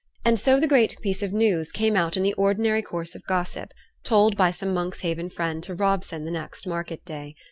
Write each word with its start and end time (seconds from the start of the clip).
And 0.25 0.39
so 0.39 0.59
the 0.59 0.65
great 0.67 0.99
piece 1.03 1.21
of 1.21 1.31
news 1.31 1.71
came 1.71 1.95
out 1.95 2.17
in 2.17 2.23
the 2.23 2.33
ordinary 2.33 2.81
course 2.81 3.13
of 3.13 3.23
gossip, 3.27 3.69
told 4.03 4.35
by 4.35 4.49
some 4.49 4.73
Monkshaven 4.73 5.29
friend 5.29 5.61
to 5.65 5.75
Robson 5.75 6.25
the 6.25 6.31
next 6.31 6.65
market 6.65 7.05
day. 7.05 7.35